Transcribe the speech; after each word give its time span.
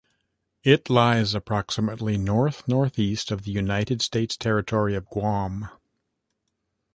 It 0.63 0.89
lies 0.89 1.35
approximately 1.35 2.17
north-northeast 2.17 3.29
of 3.29 3.43
the 3.43 3.51
United 3.51 4.01
States 4.01 4.35
territory 4.35 4.95
of 4.95 5.07
Guam. 5.11 5.69